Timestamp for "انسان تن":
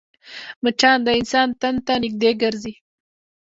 1.19-1.75